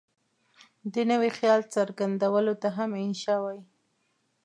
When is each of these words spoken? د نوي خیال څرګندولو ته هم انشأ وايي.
د 0.93 0.95
نوي 1.11 1.29
خیال 1.37 1.61
څرګندولو 1.75 2.53
ته 2.61 2.67
هم 2.77 2.89
انشأ 3.03 3.35
وايي. 3.41 3.61